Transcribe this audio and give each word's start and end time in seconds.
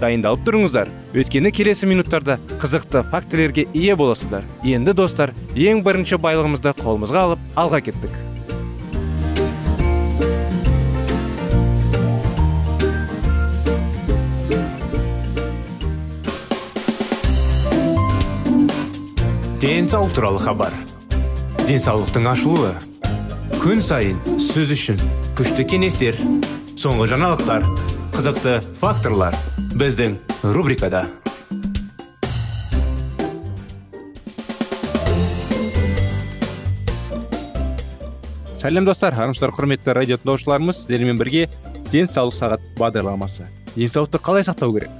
Дайындалып 0.00 0.42
тұрыңыздар. 0.46 0.88
Өйткені 1.14 1.52
келесі 1.52 1.88
минуттарда 1.90 2.38
қызықты 2.62 3.04
фактілерге 3.12 3.66
ие 3.74 3.96
боласыздар. 3.96 4.48
Енді 4.64 4.96
достар 4.96 5.34
ең 5.54 5.84
бірінші 5.86 6.18
байлығымызды 6.24 6.74
қолымызға 6.80 7.28
алып 7.28 7.46
алға 7.60 7.84
кеттік. 7.90 8.18
Денсаулық 19.60 20.14
туралы 20.16 20.40
хабар. 20.40 20.72
Денсаулықтың 21.68 22.30
ашылуы. 22.32 22.72
Күн 23.60 23.84
сайын 23.84 24.16
сөз 24.40 24.72
үшін 24.72 25.02
күшті 25.36 25.68
кеңестер 25.68 26.16
соңғы 26.80 27.10
жаңалықтар. 27.12 27.89
Қызықты 28.20 28.58
факторлар 28.76 29.32
біздің 29.80 30.18
рубрикада. 30.52 31.06
Сәлем 38.60 38.84
достар. 38.84 39.16
Армысыздар 39.16 39.54
құрметті 39.56 39.94
радио 39.96 40.20
тыңдаушыларымыз 40.20 40.82
сіздермен 40.82 41.16
бірге 41.16 41.46
денсаулық 41.88 42.36
сағат 42.36 42.68
бағдарламасы. 42.76 43.48
Денсаулықты 43.78 44.20
қалай 44.20 44.44
сақтау 44.44 44.76
керек? 44.76 44.92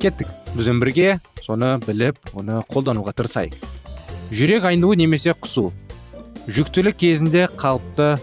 Кеттік. 0.00 0.32
Бізбен 0.56 0.80
бірге 0.80 1.20
соны 1.44 1.74
біліп 1.84 2.32
оны 2.32 2.64
қолдануға 2.72 3.12
тырысайық. 3.20 3.60
Жүрек 4.32 4.64
айнуы 4.72 4.96
немесе 4.96 5.36
құсу. 5.36 5.74
Жүктілік 6.48 6.96
кезінде 7.04 7.50
қалыпты 7.52 8.14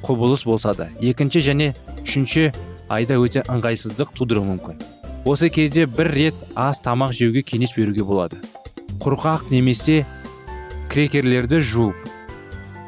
құбылыс 0.00 0.48
болса 0.48 0.72
да 0.72 0.88
екінші 1.04 1.44
және 1.44 1.74
үшінші 2.00 2.54
айда 2.88 3.18
өте 3.20 3.44
ыңғайсыздық 3.46 4.14
тудыруы 4.16 4.46
мүмкін. 4.54 4.80
Осы 5.24 5.50
кезде 5.54 5.86
бір 5.86 6.10
рет 6.10 6.34
ас 6.58 6.80
тамақ 6.82 7.12
жеуге 7.14 7.42
кеңес 7.46 7.76
беруге 7.76 8.02
болады. 8.02 8.40
Құрғақ 9.02 9.50
немесе 9.50 10.02
крекерлерді 10.90 11.60
жуып 11.62 12.08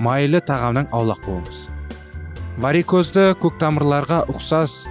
майлы 0.03 0.41
тағамнан 0.43 0.89
аулақ 0.93 1.23
болыңыз. 1.27 1.61
Варикозды 2.59 3.33
көктамырларға 3.43 4.25
ұқсас 4.31 4.85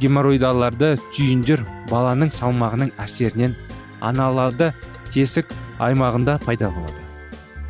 геморроидаларды 0.00 0.94
түйіндер 1.16 1.64
баланың 1.90 2.32
салмағының 2.32 2.94
әсерінен 3.00 3.56
аналарды 4.00 4.72
тесік 5.12 5.52
аймағында 5.78 6.38
пайда 6.44 6.70
болады. 6.72 7.04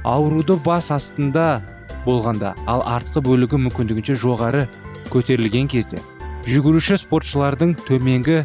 Ауруды 0.05 0.57
бас 0.65 0.91
астында 0.95 1.63
болғанда 2.05 2.55
ал 2.67 2.85
артқы 2.87 3.23
бөлігі 3.25 3.61
мүмкіндігінше 3.67 4.17
жоғары 4.23 4.67
көтерілген 5.13 5.69
кезде 5.71 6.01
жүгіруші 6.47 6.99
спортшылардың 7.03 7.75
төменгі 7.89 8.43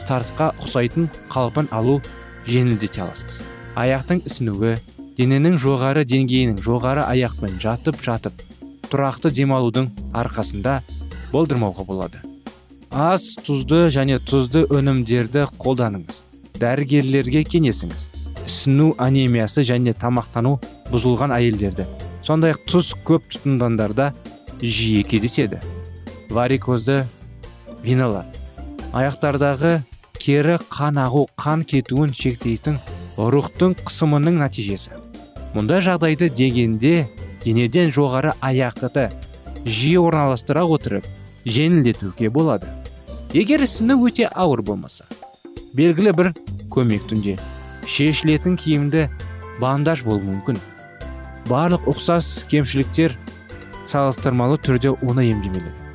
стартқа 0.00 0.50
ұқсайтын 0.60 1.08
қалпын 1.32 1.70
алу 1.74 2.00
жеңілдете 2.48 3.04
аласыз. 3.04 3.40
Аяқтың 3.76 4.22
ісінуі 4.26 4.76
дененің 5.18 5.56
жоғары 5.60 6.04
деңгейінің 6.08 6.60
жоғары 6.64 7.04
аяқпен 7.06 7.56
жатып 7.62 8.02
жатып 8.04 8.42
тұрақты 8.90 9.32
демалудың 9.34 9.90
арқасында 10.16 10.80
болдырмауға 11.32 11.86
болады. 11.88 12.22
Аз 12.90 13.34
тұзды 13.44 13.86
және 13.92 14.20
тұзды 14.22 14.64
өнімдерді 14.72 15.46
қолданыңыз. 15.60 16.22
Дәрігерлерге 16.60 17.42
кеңесіңіз. 17.44 18.10
Ісіну 18.46 18.92
анемиясы 19.02 19.64
және 19.66 19.92
тамақтану 19.98 20.56
бұзылған 20.92 21.34
әйелдерді. 21.36 21.84
Сондай 22.24 22.54
ақ 22.54 22.62
тұз 22.70 22.92
көп 23.06 23.26
тұтынғандарда 23.32 24.12
жиі 24.62 25.02
кездеседі. 25.08 25.58
Варикозды 26.30 27.04
веналар 27.86 28.26
аяқтардағы 28.96 29.78
кері 30.18 30.56
қан 30.72 30.98
ағу 31.00 31.26
қан 31.38 31.62
кетуін 31.68 32.14
шектейтін 32.16 32.80
рухтың 33.16 33.76
қысымының 33.86 34.40
нәтижесі. 34.42 34.90
Мұндай 35.54 35.80
жағдайды 35.84 36.28
дегенде 36.28 37.06
денеден 37.44 37.92
жоғары 37.94 38.34
аяқты 38.44 39.08
жиі 39.64 39.98
орналастыра 40.02 40.64
отырып 40.64 41.06
жеңілдетуге 41.46 42.30
болады. 42.30 42.66
Егер 43.34 43.62
ісіні 43.62 43.96
өте 44.02 44.28
ауыр 44.30 44.62
болмаса 44.62 45.06
белгілі 45.76 46.12
бір 46.16 46.32
көмек 46.72 47.06
түнде 47.10 47.36
шешілетін 47.86 48.56
киімді 48.56 49.08
бандаж 49.60 50.04
болуы 50.06 50.24
мүмкін. 50.24 50.60
Барлық 51.50 51.86
ұқсас 51.90 52.46
кемшіліктер 52.50 53.16
салыстырмалы 53.86 54.58
түрде 54.58 54.94
оңай 54.96 55.30
емдемелі. 55.34 55.85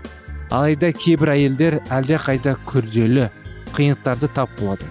Алайда 0.51 0.91
кейбір 0.91 1.33
әйелдер 1.35 1.79
әлде 1.89 2.17
қайда 2.21 2.57
күрделі 2.67 3.29
қиындықтарды 3.75 4.27
тап 4.35 4.51
болады 4.59 4.87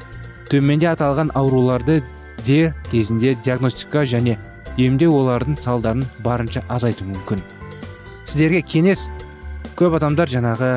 төменде 0.50 0.88
аталған 0.90 1.30
ауруларды 1.38 2.00
дер 2.46 2.72
кезінде 2.90 3.36
диагностика 3.44 4.02
және 4.08 4.36
емдеу 4.78 5.14
олардың 5.20 5.58
салдарын 5.60 6.04
барынша 6.24 6.62
азайту 6.68 7.04
мүмкін. 7.06 7.42
Сіздерге 8.24 8.62
кеңес 8.66 9.08
көп 9.78 9.96
адамдар 9.98 10.30
жаңағы 10.30 10.70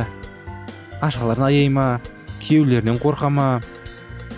ашаларын 1.06 1.48
аяй 1.48 1.70
ма 1.70 1.88
күйеулерінен 2.44 3.00
қорқа 3.02 3.30
ма? 3.34 3.48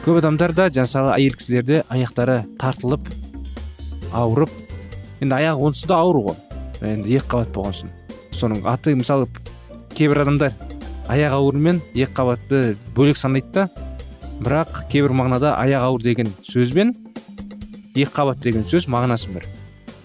Көп 0.05 0.21
адамдар 0.21 0.53
да 0.53 0.69
мысалы 0.69 1.15
әйел 1.15 1.35
кісілерде 1.39 1.83
аяқтары 1.89 2.43
тартылып 2.61 3.09
ауырып 4.13 4.51
енді 5.21 5.35
аяғы 5.35 5.67
онсыз 5.67 5.89
да 5.89 5.99
ауыр 5.99 6.21
ғой. 6.29 6.39
Енді 6.81 7.17
екі 7.17 7.27
қабат 7.33 7.51
болған 7.55 7.79
соң. 7.81 7.93
Соның 8.31 8.65
аты 8.69 8.95
мысалы 8.95 9.27
кейбір 9.95 10.21
адамдар 10.25 10.53
аяқ 11.09 11.35
ауыр 11.39 11.57
мен 11.57 11.81
екі 11.93 12.11
қабатты 12.13 12.77
бөлек 12.95 13.17
санайды 13.17 13.51
да. 13.53 13.67
Бірақ 14.39 14.85
кейбір 14.91 15.13
мағынада 15.15 15.55
аяқ 15.57 15.85
ауыр 15.89 16.03
деген 16.03 16.31
сөзбен 16.43 16.93
екі 17.95 18.11
қабат 18.11 18.41
деген 18.43 18.65
сөз 18.67 18.89
мағынасы 18.91 19.31
бір 19.33 19.45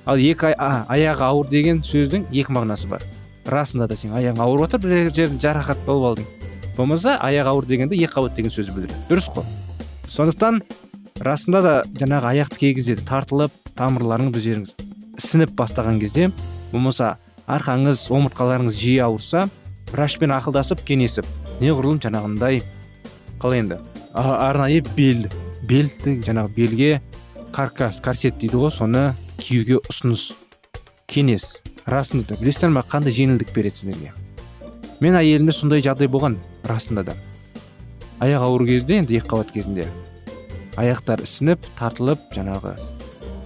ал 0.07 0.19
екі 0.19 0.53
аяғы 0.57 1.25
ауыр 1.27 1.49
деген 1.51 1.83
сөздің 1.87 2.29
екі 2.33 2.55
мағынасы 2.55 2.89
бар. 2.91 3.03
Расында 3.47 3.89
да 3.91 3.97
сен 3.97 4.15
аяғың 4.15 4.43
ауырып 4.45 4.71
жатыр 4.71 4.85
бір 4.85 5.11
жерін 5.15 5.41
жарақат 5.43 5.83
болып 5.87 6.11
алдың. 6.11 6.29
Болмаса 6.77 7.17
аяқ 7.23 7.51
ауыр 7.51 7.67
дегенде 7.67 7.97
екі 7.97 8.13
қабат 8.15 8.37
деген 8.37 8.53
сөз 8.55 8.71
білдіреді. 8.75 8.99
Дұрыс 9.11 9.31
қой. 9.35 9.47
Сондықтан 10.09 10.63
расында 11.21 11.63
да 11.63 11.75
жаңағы 11.99 12.31
аяқты 12.33 12.59
кей 12.59 12.75
кезде 12.75 12.97
тартылып 12.97 13.53
тамырларыңыз 13.79 14.35
бір 14.35 14.45
жеріңіз 14.47 14.75
ісініп 15.21 15.53
бастаған 15.59 16.01
кезде 16.01 16.31
болмаса 16.73 17.17
арқаңыз 17.51 18.07
омыртқаларыңыз 18.17 18.79
жиі 18.81 19.03
ауырса 19.05 19.49
врачпен 19.93 20.33
ақылдасып 20.35 20.83
кеңесіп. 20.87 21.27
Неғұрлым 21.61 22.01
жаңағындай 22.03 22.63
қалай 23.43 23.65
енді. 23.65 23.79
Арнайы 24.15 24.83
бел 24.97 25.27
белді 25.69 26.19
жаңағы 26.27 26.55
белге 26.57 26.91
каркас 27.53 28.01
корсет 28.03 28.39
дейді 28.41 28.63
ғой 28.63 28.73
соны 28.75 29.11
киюге 29.39 29.81
ұсыныс. 29.91 30.33
Кеңес 31.11 31.63
расында 31.91 32.35
да. 32.35 32.41
Білесіздер 32.41 32.71
ма 32.75 32.85
қандай 32.87 33.15
жеңілдік 33.15 33.55
береді 33.55 33.83
сіздерге? 33.83 34.13
Мен 35.01 35.17
әйелімде 35.19 35.55
сондай 35.57 35.83
жағдай 35.83 36.11
болған 36.11 36.37
расында 36.69 37.05
да. 37.11 37.17
Аяқ 38.21 38.47
ауыр 38.47 38.67
кезде 38.69 39.01
енді 39.01 39.17
екі 39.19 39.31
қабат 39.33 39.55
кезінде. 39.55 39.89
Аяқтар 40.79 41.23
ісініп 41.25 41.65
тартылып 41.79 42.31
жаңағы 42.37 42.77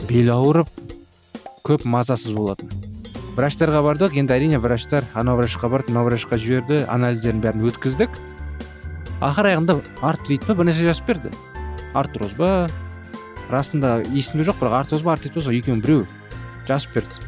бел 0.08 0.32
ауырып 0.34 0.68
көп 1.64 1.86
мазасыз 1.88 2.34
болатын. 2.36 2.93
Врачтарға 3.34 3.82
бардық 3.82 4.14
енді 4.18 4.34
әрине 4.36 4.58
врачтар 4.62 5.04
анау 5.14 5.38
врачқа 5.40 5.68
барды 5.72 5.92
мынау 5.92 6.06
врачқа 6.06 6.38
жіберді 6.38 6.84
анализдерін 6.90 7.42
бәрін 7.42 7.66
өткіздік. 7.70 8.14
Ақыр 9.24 9.50
аяғында 9.50 9.78
артрит 10.02 10.46
па 10.46 10.54
бірнәрсе 10.54 10.86
жазып 10.86 11.08
берді. 11.08 11.32
Артроз 11.94 12.34
ба? 12.38 12.68
Расында 13.50 14.00
есімде 14.14 14.46
жоқ 14.46 14.62
бірақ 14.62 14.78
артроз 14.84 15.02
ба 15.02 15.14
артрит 15.16 15.34
па 15.34 15.42
сол 15.42 15.56
екеуінің 15.56 15.82
біреуі 15.82 16.06
жазып 16.68 16.94
берді. 16.94 17.22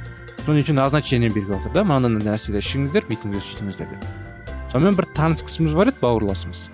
Соның 0.47 0.63
үшін 0.63 0.79
назначение 0.79 1.31
беріп 1.31 1.51
жатыр 1.51 1.75
да 1.75 1.83
мынандай 1.83 2.23
нәрселер 2.23 2.63
ішіңіздер 2.63 3.09
бүйтіңіздер 3.11 3.47
сөйтіңіздер 3.49 3.91
деп. 3.91 4.05
Сонымен 4.71 4.99
бір 4.99 5.09
таныс 5.17 5.43
кісіміз 5.43 5.75
бар 5.75 5.91
еді 5.91 6.03
бауырласымыз. 6.05 6.69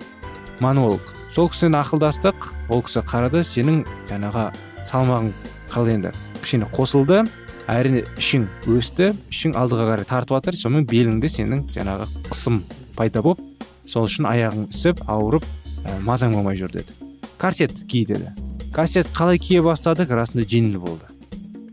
Монолог. 0.61 1.01
Сол 1.33 1.49
кісімен 1.49 1.79
ақылдастық 1.81 2.51
ол 2.69 2.83
кісі 2.85 3.01
қарады 3.09 3.41
сенің 3.41 3.81
жаңағы 4.11 4.51
салмағың 4.91 5.31
қалай 5.73 5.97
енді? 5.97 6.11
Кішкене 6.43 6.69
қосылды. 6.69 7.23
Әрине 7.71 8.03
ішің 8.19 8.47
өсті 8.75 9.11
ішің 9.31 9.55
алдыға 9.59 9.87
қарай 9.91 10.07
тартып 10.09 10.37
жатыр 10.37 10.59
сонымен 10.59 10.87
беліңде 10.89 11.31
сенің 11.31 11.65
жаңағы 11.73 12.09
қысым 12.29 12.61
пайда 12.97 13.23
болып 13.23 13.41
сол 13.87 14.07
үшін 14.09 14.27
аяғың 14.29 14.69
ісіп 14.73 15.03
ауырып 15.07 15.45
ә, 15.85 15.99
мазаң 16.07 16.35
болмай 16.35 16.59
жүр 16.59 16.71
деді. 16.75 16.95
Корсет 17.37 17.75
ки 17.87 18.05
деді. 18.05 18.31
Корсет 18.73 19.11
қалай 19.15 19.39
кие 19.39 19.61
бастадық? 19.63 20.11
Расында 20.11 20.47
жеңіл 20.47 20.79
болды. 20.79 21.07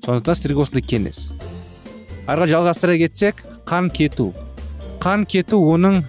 Сондықтан 0.04 0.34
сіздерге 0.34 0.62
осындай 0.64 0.86
кеңес 0.86 1.28
арға 2.30 2.46
жалғастыра 2.46 2.96
кетсек 3.00 3.42
қан 3.66 3.88
кету. 3.90 4.30
Қан 5.02 5.24
кету 5.26 5.58
оның 5.72 6.02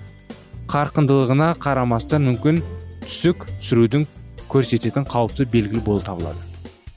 қарқындылығына 0.69 1.53
қарамастан 1.63 2.27
мүмкін 2.27 2.59
түсік 3.05 3.47
түсірудің 3.55 4.05
көрсететін 4.51 5.07
қауіпті 5.09 5.47
белгілі 5.53 5.81
болып 5.85 6.05
табылады. 6.05 6.43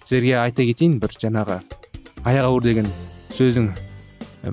Сіздерге 0.04 0.36
айта 0.42 0.66
кетейін 0.66 0.98
бір 1.00 1.16
жаңағы 1.16 1.60
аяқ 2.24 2.48
ауыр 2.48 2.64
деген 2.64 2.88
сөздің 3.34 3.70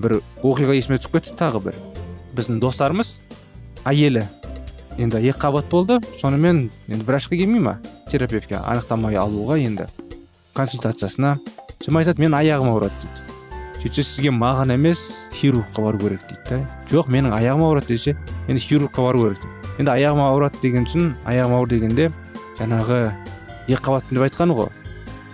бір 0.03 0.19
оқиға 0.44 0.75
есіме 0.75 1.00
түсіп 1.00 1.18
кетті 1.18 1.35
тағы 1.39 1.62
бір. 1.68 1.79
Біздің 2.35 2.59
достарымыз 2.63 3.19
әйелі. 3.88 4.25
Енді 5.00 5.21
екі 5.21 5.39
қабат 5.39 5.69
болды 5.71 6.00
сонымен 6.19 6.65
енді 6.88 7.07
врачқа 7.07 7.38
келмей 7.39 7.63
ма? 7.63 7.77
Терапевтке 8.12 8.59
анықтама 8.59 9.13
алуға 9.15 9.57
енді 9.59 9.88
консультациясына. 10.56 11.38
Сонымен 11.79 12.03
айтады 12.03 12.21
мен 12.21 12.35
аяғым 12.35 12.73
ауырады 12.73 12.94
дейді. 13.01 13.21
Сөйтсе 13.81 14.03
сізге 14.03 14.33
маған 14.35 14.75
емес 14.75 15.29
хирургқа 15.33 15.85
бару 15.88 16.00
керек 16.00 16.27
дейді 16.27 16.44
да. 16.50 16.59
Жоқ 16.91 17.07
менің 17.07 17.33
аяғым 17.33 17.63
ауырады 17.69 17.95
десе 17.95 18.18
енді 18.47 18.62
хирургқа 18.62 19.07
бару 19.07 19.23
керек 19.23 19.41
дейді. 19.41 19.56
Енді 19.79 19.95
аяғым 19.95 20.21
ауырады 20.27 20.62
деген 20.62 20.85
соң 20.85 21.13
аяғым 21.25 21.56
ауыр 21.57 21.71
дегенде 21.71 22.12
жаңағы 22.59 23.00
екі 23.68 23.81
қабатпын 23.81 24.19
деп 24.19 24.27
айтқаны 24.27 24.59
ғой. 24.59 24.69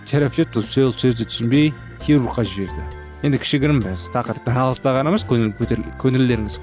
Терапевт 0.06 0.56
сол 0.64 0.94
сөзді 0.94 1.28
түсінбей 1.28 1.74
хирургқа 2.08 2.44
жіберді. 2.48 2.84
Енді 3.28 3.38
кішігірім 3.42 3.82
біз 3.84 4.08
тақырыптан 4.14 4.56
алыстағанымыз 4.62 5.26
көңіл 5.28 5.52
көңілдеріңіз 6.00 6.60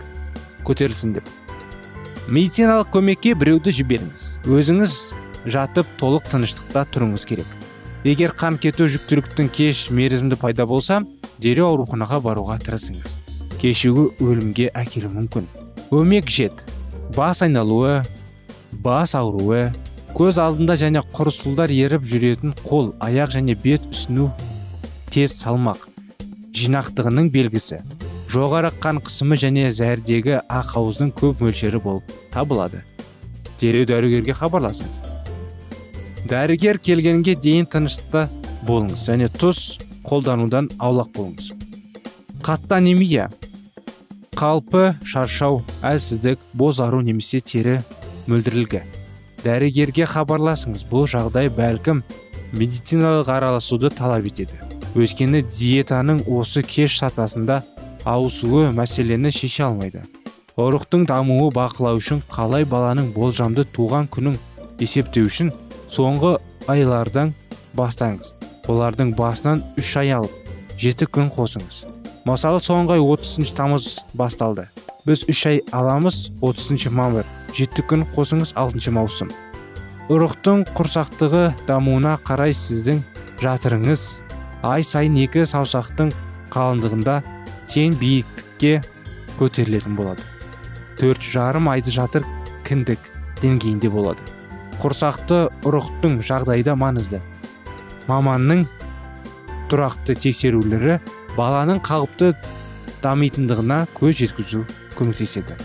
көтерілсін 0.64 1.18
деп. 1.18 1.26
Медициналық 2.32 2.88
көмекке 2.94 3.34
біреуді 3.36 3.74
жіберіңіз. 3.76 4.24
Өзіңіз 4.48 4.94
жатып 5.52 5.90
толық 6.00 6.24
тыныштықта 6.30 6.86
тұрыңыз 6.94 7.26
керек. 7.28 7.50
Егер 8.08 8.32
қан 8.32 8.56
кету 8.56 8.88
жүктіліктің 8.88 9.50
кеш 9.52 9.90
мерзімді 9.92 10.38
пайда 10.40 10.64
болса 10.64 11.02
дереу 11.42 11.68
ауруханаға 11.68 12.22
баруға 12.24 12.56
тырысыңыз. 12.64 13.20
Кешігу 13.60 14.10
өлімге 14.24 14.70
әкелуі 14.72 15.12
мүмкін. 15.18 15.50
Өмек 15.92 16.32
жет. 16.32 16.64
Бас 17.16 17.42
айналуы 17.44 18.00
бас 18.84 19.14
ауруы 19.18 19.68
көз 20.16 20.40
алдында 20.40 20.78
және 20.80 21.04
құрысулар 21.12 21.72
еріп 21.74 22.04
жүретін 22.08 22.56
қол 22.64 22.94
аяқ 23.04 23.36
және 23.36 23.56
бет 23.60 23.84
үсіну 23.90 24.30
тез 25.14 25.36
салмақ. 25.38 25.84
Жинақтығының 26.58 27.28
белгісі. 27.30 27.78
Жоғары 28.34 28.72
қан 28.82 28.98
қысымы 29.04 29.36
және 29.38 29.68
зәрдегі 29.70 30.40
ақауыздың 30.50 31.12
көп 31.14 31.42
мөлшері 31.44 31.78
болып 31.84 32.10
табылады. 32.34 32.80
Дереу 33.60 33.86
дәрігерге 33.86 34.34
хабарласыңыз. 34.34 34.98
Дәрігер 36.26 36.80
келгенге 36.82 37.36
дейін 37.38 37.68
тыныштықта 37.70 38.24
болыңыз 38.66 39.06
және 39.06 39.30
тұз 39.30 39.78
қолданудан 40.08 40.72
аулақ 40.82 41.14
болыңыз. 41.14 41.52
Қатты 42.42 42.80
анемия 42.80 43.28
қалпы 44.34 44.96
шаршау 45.06 45.62
әлсіздік 45.86 46.42
бозару 46.58 47.04
немесе 47.06 47.38
тері 47.38 47.78
мөлдірілгі. 48.26 48.82
Дәрігерге 49.46 50.10
хабарласыңыз. 50.10 50.88
Бұл 50.90 51.06
жағдай 51.06 51.54
бәлкім 51.54 52.02
медициналық 52.50 53.30
араласуды 53.30 53.94
талап 53.94 54.26
етеді. 54.26 54.63
Өйткені 54.94 55.42
диетаның 55.50 56.24
осы 56.30 56.62
кеш 56.62 56.98
сатасында 57.00 57.62
ауысуы 58.06 58.68
мәселені 58.76 59.32
шеше 59.34 59.64
алмайды. 59.66 60.04
Ұрықтың 60.54 61.06
дамуы 61.10 61.48
бақылау 61.54 61.98
үшін 61.98 62.20
қалай 62.30 62.66
баланың 62.68 63.10
болжамды 63.14 63.64
туған 63.74 64.06
күнін 64.06 64.36
есептеу 64.78 65.26
үшін 65.26 65.50
соңғы 65.90 66.36
айлардан 66.70 67.34
бастаңыз. 67.74 68.32
Олардың 68.70 69.12
басынан 69.18 69.64
үш 69.80 69.90
ай 69.98 70.14
алып 70.14 70.30
жеті 70.78 71.08
күн 71.10 71.30
қосыңыз. 71.34 71.84
Мысалы 72.24 72.62
соңғы 72.62 72.96
ай 72.96 73.02
30 73.02 73.50
тамыз 73.56 73.88
басталды. 74.14 74.68
Біз 75.04 75.26
үш 75.28 75.42
ай 75.50 75.60
аламыз 75.72 76.30
30 76.40 76.88
мамыр. 76.94 77.26
Жеті 77.54 77.84
күн 77.90 78.06
қосыңыз 78.14 78.54
6 78.56 78.94
маусым. 78.94 79.32
Ұрықтың 80.08 80.64
құрсақтығы 80.76 81.44
дамуына 81.68 82.16
қарай 82.24 82.54
сіздің 82.56 83.02
жатырыңыз 83.42 84.23
ай 84.64 84.84
сайын 84.86 85.16
екі 85.20 85.44
саусақтың 85.48 86.12
қалыңдығында 86.54 87.18
тең 87.72 87.96
биіктікке 88.00 88.78
көтерілетін 89.38 89.96
болады. 89.98 90.24
Төрт 90.96 91.24
жарым 91.34 91.68
айды 91.68 91.92
жатыр 91.92 92.24
кіндік 92.64 93.10
деңгейінде 93.42 93.90
болады. 93.92 94.22
Құрсақты 94.80 95.48
ұрықтың 95.68 96.20
жағдайда 96.24 96.76
маңызды. 96.78 97.20
Маманның 98.08 98.64
тұрақты 99.72 100.16
тексерулері 100.24 100.98
баланың 101.36 101.82
қалыпты 101.84 102.32
дамитындығына 103.04 103.84
көз 103.98 104.20
жеткізу 104.22 104.64
көмектеседі. 104.96 105.58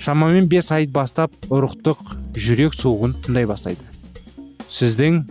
Шамамен 0.00 0.48
5 0.50 0.70
ай 0.76 0.86
бастап 0.92 1.32
ұрықтық 1.48 2.00
жүрек 2.36 2.76
соғуын 2.76 3.16
тыңдай 3.24 3.48
бастайды. 3.48 3.84
Сіздің 4.68 5.24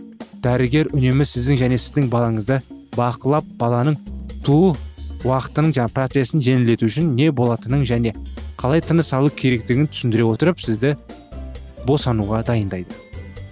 дәрігер 0.44 0.92
үнемі 0.94 1.26
сіздің 1.26 1.58
және 1.60 1.78
сіздің 1.80 2.10
балаңызды 2.12 2.60
бақылап 3.00 3.48
баланың 3.60 3.96
туу 4.44 4.74
уақытының 5.24 5.74
жаңа 5.76 5.92
процесін 5.96 6.44
жеңілдету 6.44 6.88
үшін 6.88 7.14
не 7.16 7.30
болатынын 7.32 7.84
және 7.88 8.14
қалай 8.60 8.84
тыныс 8.84 9.12
алу 9.16 9.32
керектігін 9.32 9.88
түсіндіре 9.88 10.26
отырып 10.28 10.60
сізді 10.60 10.94
босануға 11.88 12.42
дайындайды. 12.44 12.92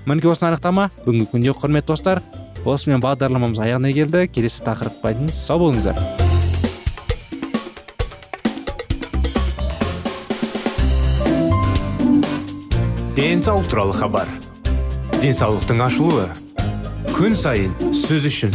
Мінекей 0.08 0.32
осыны 0.32 0.48
анықтама. 0.52 0.88
Бүгінгі 1.04 1.28
күнде 1.32 1.52
құрметті 1.52 1.92
достар 1.92 2.22
осымен 2.64 3.02
бағдарламамыз 3.04 3.60
аяғына 3.60 3.92
келді. 3.92 4.24
Келесі 4.32 4.64
тақырыпқа 4.64 5.12
дейін 5.18 5.32
сау 5.36 5.60
болыңыздар. 5.64 6.00
Денсаулық 13.18 13.68
туралы 13.68 13.92
хабар. 13.98 14.28
Денсаулықтың 15.20 15.84
ашылуы. 15.88 16.28
Күн 17.12 17.34
сайын 17.36 17.74
сөз 17.92 18.28
үшін. 18.30 18.54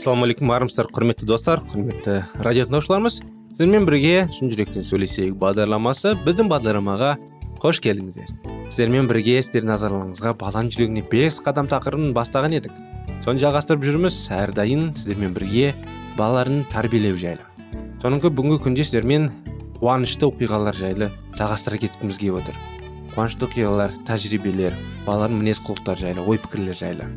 Ассалаумағалейкум 0.00 0.48
армысыздар 0.54 0.86
құрметті 0.96 1.26
достар 1.28 1.60
құрметті 1.68 2.14
радио 2.40 2.64
тыңдаушыларымыз 2.64 3.18
сіздермен 3.50 3.84
бірге 3.84 4.22
шын 4.32 4.48
жүректен 4.48 4.84
сөйлесейік 4.88 5.34
бағдарламасы 5.36 6.14
біздің 6.24 6.48
бағдарламаға 6.48 7.10
қош 7.60 7.82
келдіңіздер. 7.84 8.30
Сіздермен 8.70 9.10
бірге 9.10 9.34
сіздердің 9.44 9.74
назарларыңызға 9.74 10.32
баланың 10.40 10.72
жүрегіне 10.72 11.04
бес 11.10 11.42
қадам 11.44 11.68
тақырыбын 11.68 12.14
бастаған 12.16 12.56
едік. 12.56 12.72
Соны 13.26 13.42
жалғастырып 13.42 13.84
жүрміз. 13.84 14.22
Әрдайым 14.32 14.94
сіздермен 14.96 15.34
бірге 15.36 15.74
балаларын 16.16 16.62
тәрбиелеу 16.72 17.20
жайлы. 17.20 17.44
Соңғы 18.00 18.32
бүгінгі 18.32 18.62
күнде 18.64 18.86
сіздермен 18.88 19.28
қуанышты 19.82 20.30
оқиғалар 20.30 20.80
жайлы 20.80 21.10
жалғастыра 21.36 21.82
кеткіміз 21.84 22.22
келіп 22.22 22.40
отыр. 22.40 22.56
Қуанышты 23.12 23.50
оқиғалар 23.50 23.92
тәжірибелер 24.08 24.80
балалардың 25.04 25.42
мінез 25.42 25.60
құлықтары 25.66 26.06
жайлы 26.06 26.24
ой 26.24 26.40
пікірлер 26.40 26.80
жайлы 26.80 27.10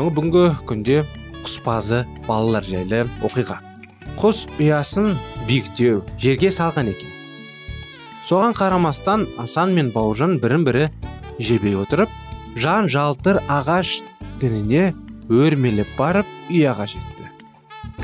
бүгінгі 0.00 0.44
күнде 0.64 1.02
құспазы 1.50 2.04
балалар 2.28 2.62
жайлы 2.62 3.04
оқиға 3.26 3.58
құс 4.20 4.46
ұясын 4.62 5.16
биіктеу 5.50 6.04
жерге 6.22 6.54
салған 6.54 6.94
екен 6.94 7.10
соған 8.28 8.54
қарамастан 8.54 9.26
асан 9.42 9.74
мен 9.74 9.90
бауыржан 9.90 10.38
бірін 10.38 10.66
бірі 10.68 10.88
жебей 11.42 11.74
отырып 11.80 12.12
жан 12.54 12.86
жалтыр 12.88 13.42
ағаш 13.50 14.00
дініне 14.40 14.92
өрмелеп 15.30 15.90
барып 15.98 16.30
ұяға 16.50 16.86
жетті 16.94 17.26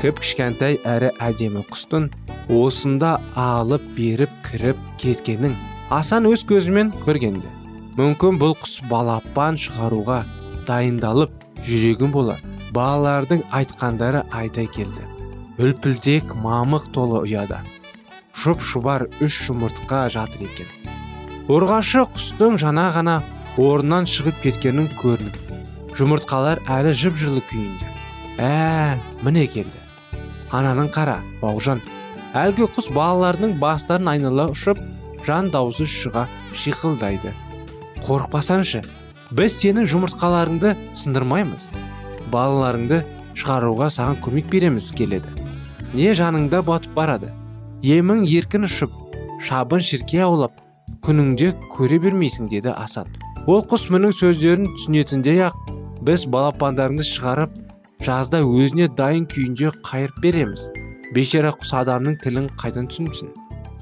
кіп 0.01 0.19
кішкентай 0.21 0.75
әрі 0.85 1.13
әдемі 1.23 1.63
құстың 1.71 2.11
осында 2.53 3.15
алып 3.39 3.85
беріп 3.97 4.33
кіріп 4.45 4.83
кеткенін 5.01 5.55
асан 5.93 6.27
өз 6.29 6.43
көзімен 6.49 6.91
көргенде 7.05 7.49
мүмкін 7.97 8.37
бұл 8.37 8.53
құс 8.61 8.77
балапан 8.91 9.57
шығаруға 9.57 10.19
дайындалып 10.67 11.33
жүрегін 11.65 12.13
болар 12.13 12.43
балалардың 12.75 13.43
айтқандары 13.55 14.23
айдай 14.35 14.67
келді. 14.67 15.05
Үлпілдек 15.57 16.35
мамық 16.37 16.91
толы 16.95 17.23
ұяда. 17.25 17.63
Жұп 18.37 18.61
шұбар 18.61 19.07
үш 19.23 19.39
жұмыртқа 19.47 20.05
жатыр 20.13 20.45
екен. 20.45 20.69
Ұрғашы 21.49 22.03
құстың 22.11 22.59
жаңа 22.61 22.91
ғана 22.97 23.17
орнынан 23.57 24.05
шығып 24.09 24.43
кеткенін 24.43 24.91
көрініп 24.99 25.47
жұмыртқалар 25.97 26.61
әлі 26.69 26.93
жып 26.93 27.17
жылы 27.17 27.41
күйінде. 27.49 27.87
Ә 28.37 28.99
міне 29.25 29.47
келді. 29.49 29.79
Ананың 30.53 30.91
қара 30.93 31.17
бауыржан. 31.41 31.81
Әлгі 32.37 32.67
құс 32.75 32.91
балалардың 32.93 33.57
бастарын 33.57 34.11
айнала 34.13 34.45
ұшып 34.53 34.77
жан 35.25 35.49
даусы 35.49 35.87
шыға 35.89 36.27
шиқылдайды. 36.53 37.33
Қорықпасаңшы 38.05 38.83
біз 39.33 39.57
сенің 39.57 39.89
жұмыртқаларыңды 39.89 40.75
сындырмаймыз. 41.01 41.71
Балаларыңды 42.33 43.01
шығаруға 43.37 43.89
саған 43.93 44.19
көмек 44.25 44.49
береміз 44.51 44.91
келеді. 44.97 45.29
Не 45.93 46.13
жаныңда 46.17 46.63
батып 46.67 46.95
барады? 46.97 47.31
Емің 47.83 48.25
еркін 48.27 48.65
ұшып 48.67 48.93
шабын 49.47 49.83
шірке 49.83 50.23
аулап 50.25 50.57
күніңде 51.05 51.53
көре 51.75 51.99
бермейсің 52.03 52.49
деді 52.51 52.73
асан. 52.73 53.07
Ол 53.47 53.61
құс 53.63 53.87
мұның 53.93 54.15
сөздерін 54.17 54.67
түсінетіндей 54.73 55.45
ақ 55.47 55.55
біз 56.03 56.25
балапандарыңды 56.33 57.05
шығарып 57.07 57.53
жазда 58.03 58.41
өзіне 58.43 58.89
дайын 58.97 59.27
күйінде 59.29 59.71
қайырып 59.87 60.21
береміз. 60.23 60.67
Бейшара 61.15 61.53
құс 61.55 61.71
адамның 61.79 62.17
тілін 62.23 62.49
қайдан 62.59 62.89
түсінсін? 62.91 63.31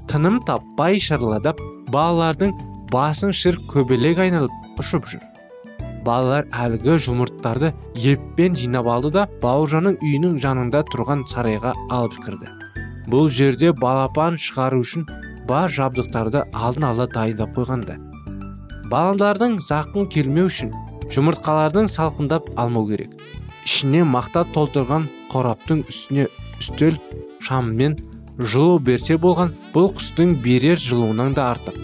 Тыным 0.06 0.38
таппай 0.46 1.00
шырылдап 1.02 1.58
балалардың 1.90 2.54
басын 2.92 3.34
шыр 3.34 3.58
көбелек 3.72 4.20
айналып 4.22 4.78
ұшып 4.78 5.10
жүр. 5.10 5.24
Балалар 6.06 6.46
әлгі 6.64 6.96
жұмырттарды 7.08 7.72
еппен 7.98 8.56
жинап 8.56 8.88
алды 8.94 9.12
да 9.18 9.26
бауыржанның 9.42 9.98
үйінің 10.00 10.40
жанында 10.42 10.84
тұрған 10.92 11.26
сарайға 11.30 11.74
алып 11.90 12.18
кірді. 12.24 12.50
Бұл 13.10 13.30
жерде 13.30 13.72
балапан 13.74 14.38
шығару 14.40 14.82
үшін 14.82 15.06
бар 15.48 15.70
жабдықтарды 15.70 16.46
алдын 16.54 16.90
ала 16.90 17.06
дайындап 17.10 17.54
қойғанда 17.58 17.98
балалардың 18.90 19.56
зақым 19.62 20.06
келмеу 20.12 20.50
үшін 20.50 20.72
жұмыртқалардың 21.14 21.88
салқындап 21.90 22.50
алмау 22.58 22.86
керек. 22.90 23.14
Ішіне 23.66 24.04
мақта 24.06 24.44
толтырған 24.54 25.08
қораптың 25.32 25.82
үстіне 25.90 26.28
үстел 26.60 26.98
шаммен 27.42 27.96
жылу 28.38 28.78
берсе 28.88 29.16
болған 29.22 29.54
бұл 29.74 29.90
құстың 29.96 30.36
берер 30.44 30.78
жылуынан 30.82 31.34
да 31.34 31.50
артық. 31.54 31.78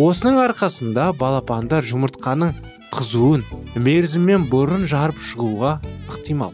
Осының 0.00 0.40
арқасында 0.46 1.10
балапандар 1.20 1.84
жұмыртқаның 1.84 2.54
қызуын 2.90 3.44
мерзіммен 3.78 4.48
бұрын 4.50 4.86
жарып 4.90 5.20
шығуға 5.22 5.76
ықтимал. 6.10 6.52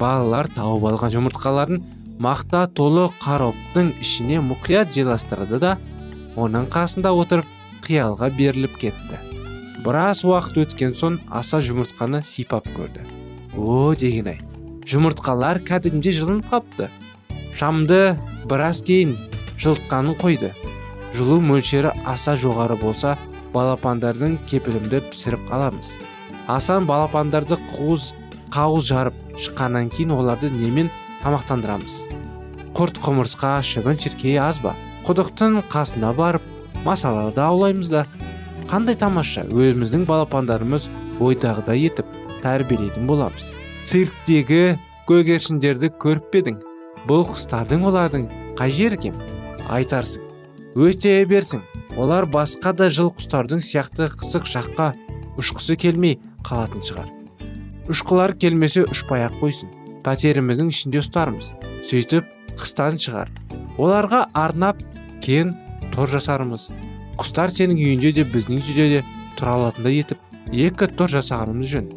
Балалар 0.00 0.48
тауып 0.52 0.86
алған 0.90 1.14
жұмыртқаларын 1.14 1.80
мақта 2.20 2.66
толы 2.76 3.06
қароптың 3.22 3.94
ішіне 4.02 4.42
мұқият 4.44 4.92
жайластырды 4.94 5.60
да 5.62 5.76
оның 6.36 6.68
қасында 6.72 7.12
отырып 7.16 7.48
қиялға 7.86 8.28
беріліп 8.36 8.76
кетті. 8.80 9.20
Біраз 9.84 10.22
уақыт 10.28 10.60
өткен 10.66 10.92
соң 10.96 11.18
аса 11.32 11.62
жұмыртқаны 11.64 12.20
сипап 12.24 12.68
көрді. 12.76 13.06
О 13.56 13.94
деген 13.96 14.34
ай 14.34 14.40
жұмыртқалар 14.90 15.62
кәдімгідей 15.64 16.16
жылынып 16.16 16.50
қапты 16.52 16.90
шамды 17.58 18.16
біраз 18.48 18.82
кейін 18.84 19.16
жылытқанын 19.60 20.16
қойды. 20.20 20.52
Жылу 21.16 21.40
мөлшері 21.42 21.90
аса 22.06 22.36
жоғары 22.38 22.76
болса 22.80 23.16
балапандардың 23.54 24.38
кепілімді 24.50 25.02
пісіріп 25.10 25.50
аламыз 25.54 25.94
асан 26.50 26.86
балапандарды 26.88 27.58
қуыз 27.70 28.10
қауыз 28.54 28.88
жарып 28.90 29.18
шыққаннан 29.38 29.90
кейін 29.94 30.14
оларды 30.16 30.50
немен 30.50 30.90
тамақтандырамыз? 31.22 32.00
Құрт 32.74 33.00
құмырсқа 33.04 33.60
шыбын 33.66 33.98
шіркей 34.00 34.38
аз 34.40 34.60
ба? 34.64 34.74
Құдықтың 35.06 35.60
қасына 35.70 36.12
барып 36.16 36.42
масаларды 36.84 37.42
аулаймыз 37.44 37.92
да 37.92 38.04
қандай 38.70 38.98
тамаша 38.98 39.46
өзіміздің 39.46 40.06
балапандарымыз 40.08 40.88
ойдағыдай 41.20 41.86
етіп 41.90 42.10
тәрбиелейтін 42.42 43.06
боламыз. 43.10 43.52
Цирктегі 43.84 44.78
көгершіндерді 45.08 45.92
көріп 46.02 46.30
пе 46.32 46.42
едің? 46.44 46.60
Бұл 47.08 47.24
құстардың 47.28 47.86
олардың 47.90 48.28
қай 48.58 48.74
жері 48.74 49.00
екен? 49.00 49.16
Айтарсың. 49.70 50.26
Өте 50.76 51.18
берсің 51.26 51.64
олар 51.96 52.26
басқа 52.26 52.72
да 52.76 52.90
жыл 52.90 53.10
құстардың 53.16 53.62
сияқты 53.64 54.10
қысық 54.14 54.46
жаққа 54.50 54.92
ұшқысы 55.40 55.76
келмей 55.80 56.18
қалатын 56.46 56.84
шығар. 56.86 57.08
Ұшқылар 57.90 58.36
келмесе 58.38 58.84
ұшпай 58.86 59.24
ақ 59.26 59.40
қойсын. 59.40 59.70
Пәтеріміздің 60.04 60.70
ішінде 60.70 61.00
ұстармыз. 61.02 61.52
Сөйтіп 61.88 62.28
қыстан 62.60 63.00
шығар. 63.02 63.30
Оларға 63.80 64.26
арнап 64.34 64.80
кен 65.24 65.54
тор 65.94 66.10
жасармыз. 66.12 66.70
Құстар 67.20 67.52
сенің 67.52 67.80
үйінде 67.80 68.12
де 68.20 68.24
біздің 68.24 68.62
үйде 68.62 68.86
де 68.94 69.00
тұра 69.38 69.56
алатындай 69.58 70.00
етіп 70.00 70.20
екі 70.52 70.88
тор 70.96 71.12
жасағанымыз 71.12 71.72
жөн. 71.74 71.90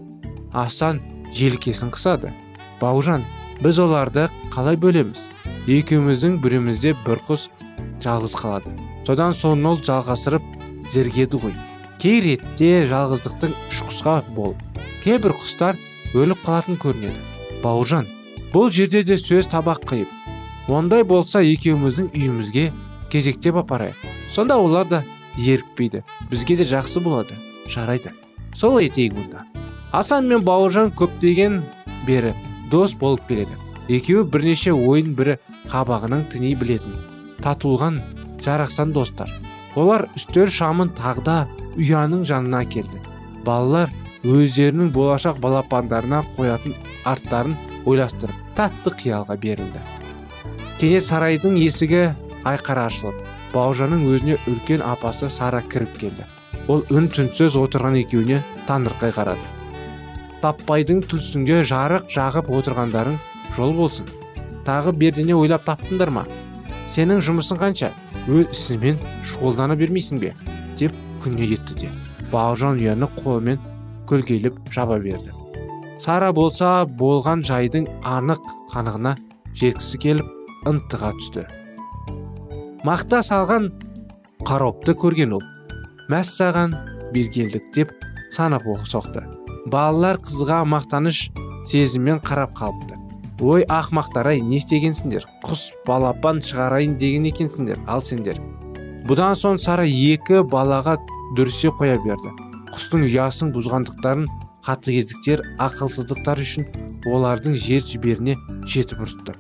Асан 0.54 1.02
желкесін 1.34 1.94
қысады. 1.94 2.34
Бауыржан 2.82 3.24
біз 3.62 3.80
оларды 3.80 4.28
қалай 4.54 4.80
бөлеміз? 4.80 5.30
Екеуміздің 5.68 6.42
бірімізде 6.44 6.96
бір 7.06 7.22
құс 7.30 7.48
жалғыз 8.04 8.36
қалады. 8.36 8.74
Содан 9.08 9.36
соң 9.38 9.66
ол 9.68 9.80
жалғастырып 9.84 10.44
зергеді 10.94 11.40
ғой. 11.44 11.54
Кей 12.00 12.20
ретте 12.24 12.84
жалғыздықтың 12.90 13.54
құсқа 13.72 14.16
болып 14.36 14.60
кейбір 15.04 15.36
құстар 15.40 15.80
өліп 16.16 16.44
қалатын 16.46 16.80
көрінеді. 16.80 17.20
Бауыржан 17.64 18.08
бұл 18.54 18.70
жерде 18.72 19.04
де 19.04 19.18
сөз 19.20 19.50
табақ 19.52 19.86
қиып 19.90 20.72
ондай 20.72 21.04
болса 21.04 21.42
екеуміздің 21.44 22.12
үйімізге 22.16 22.72
кезектеп 23.12 23.58
апарайық. 23.60 23.98
Сонда 24.32 24.58
олар 24.58 24.88
да 24.88 25.04
зерікпейді 25.38 26.04
бізге 26.32 26.58
де 26.58 26.68
жақсы 26.68 27.04
болады 27.04 27.36
жарайды. 27.68 28.12
Сол 28.56 28.80
етейік 28.80 29.16
онда. 29.18 29.46
Асан 29.92 30.28
мен 30.28 30.44
бауыржан 30.46 30.92
көптеген 30.96 31.62
бері 32.08 32.34
дос 32.72 32.94
болып 32.94 33.28
келеді. 33.28 33.56
Екеуі 33.90 34.24
бірнеше 34.24 34.74
ойын 34.74 35.16
бірі 35.18 35.38
қабағының 35.72 36.30
тіней 36.32 36.56
білетін 36.56 36.96
татулған 37.44 38.00
жарақсан 38.46 38.94
достар. 38.94 39.30
Олар 39.76 40.08
үстел 40.18 40.48
шамын 40.48 40.92
тағда 40.98 41.44
ұяның 41.80 42.26
жанына 42.30 42.64
келді. 42.70 43.02
Балалар 43.46 43.92
өздерінің 44.24 44.92
болашақ 44.96 45.40
балапандарына 45.44 46.22
қоятын 46.36 46.76
арттарын 47.10 47.58
ойластырып 47.86 48.54
тәтті 48.58 48.94
қиялға 49.00 49.38
берілді. 49.40 49.82
Кенет 50.80 51.08
сарайдың 51.08 51.58
есігі 51.60 52.06
айқара 52.48 52.88
ашылып 52.92 53.20
бауыржанның 53.54 54.06
өзіне 54.10 54.38
үлкен 54.50 54.84
апасы 54.86 55.30
сара 55.30 55.62
кіріп 55.62 55.98
келді. 56.00 56.26
Ол 56.68 56.86
үн 56.94 57.10
түнсіз 57.12 57.58
отырған 57.60 57.98
екеуіне 58.00 58.42
таңырқай 58.68 59.12
қарады. 59.16 59.44
Таппайдың 60.44 61.04
түлсіңге 61.08 61.62
жарық 61.68 62.10
жағып 62.12 62.50
отырғандарың 62.52 63.20
жол 63.58 63.76
болсын. 63.78 64.08
Тағы 64.68 64.94
бердене 64.96 65.36
ойлап 65.36 65.66
таптыңдар 65.68 66.12
ма? 66.12 66.26
Сенің 66.92 67.22
жұмысың 67.24 67.60
қанша? 67.60 67.92
Өз 68.28 68.50
ісімен 68.54 69.00
шұғылдана 69.28 69.78
бермейсің 69.80 70.22
бе? 70.22 70.34
деп 70.80 70.96
күнне 71.24 71.48
етті 71.54 71.76
де. 71.84 71.90
Бауыржан 72.32 72.80
ұяны 72.82 73.10
қолымен 73.20 73.60
көлкейліп 74.10 74.58
жаба 74.74 75.00
берді. 75.00 75.34
Сара 76.02 76.32
болса 76.36 76.84
болған 77.00 77.44
жайдың 77.48 77.88
анық 78.04 78.42
қанығына 78.74 79.16
жеткісі 79.60 80.02
келіп 80.04 80.68
ынтыға 80.70 81.14
түсті. 81.20 81.46
Мақта 82.84 83.22
салған 83.24 83.70
қаропты 84.44 84.98
көрген 85.00 85.38
ол. 85.38 85.46
Мәссаған 86.12 86.76
бергелдік 87.14 87.72
деп 87.76 87.94
санап 88.34 88.66
соқты 88.90 89.24
балалар 89.66 90.20
қызға 90.20 90.64
мақтаныш 90.68 91.30
сезіммен 91.70 92.20
қарап 92.24 92.56
қалыпты. 92.58 92.98
Ой 93.42 93.66
ақмақтар 93.66 94.30
ай 94.34 94.42
не 94.42 94.60
істегенсіңдер? 94.60 95.26
Құс 95.46 95.72
балапан 95.88 96.42
шығарайын 96.44 96.98
деген 97.02 97.26
екенсіңдер 97.32 97.80
ал 97.88 98.04
сендер? 98.06 98.40
Бұдан 99.08 99.36
соң 99.40 99.58
сара 99.60 99.86
екі 99.88 100.44
балаға 100.48 100.98
дүрсе 101.38 101.74
қоя 101.80 101.98
берді. 102.04 102.34
Құстың 102.74 103.08
ұясын 103.10 103.52
бұзғандықтарын 103.56 104.28
қатыгездіктер 104.64 105.44
ақылсыздықтар 105.62 106.40
үшін 106.44 106.70
олардың 107.10 107.58
жер 107.60 107.84
жіберіне 107.84 108.38
жетіп 108.70 109.04
ұрысты. 109.04 109.36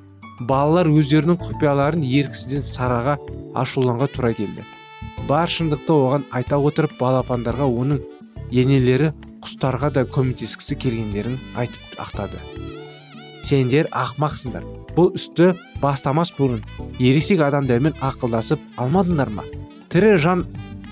Балалар 0.49 0.89
өздерінің 0.91 1.39
құпияларын 1.39 2.03
еріксізден 2.03 2.65
сараға 2.65 3.15
ашуланға 3.55 4.09
тура 4.11 4.33
келді. 4.35 4.65
Бар 5.29 5.47
шындықты 5.47 5.95
оған 5.95 6.27
айта 6.35 6.59
отырып 6.59 6.97
балапандарға 6.99 7.69
оның 7.69 8.01
енелері 8.51 9.13
құстарға 9.43 9.93
да 9.95 10.03
көмектескісі 10.09 10.75
келгендерін 10.83 11.39
айтып 11.55 12.01
ақтады. 12.03 12.41
Сендер 13.43 13.89
ақмақсыңдар 13.91 14.65
бұл 14.95 15.11
үсті 15.17 15.51
бастамас 15.81 16.31
бұрын 16.37 16.61
ересек 16.99 17.41
адамдармен 17.43 17.97
ақылдасып 18.01 18.61
алмадыңдар 18.79 19.31
ма? 19.33 19.45
Тірі 19.91 20.15
жан 20.21 20.45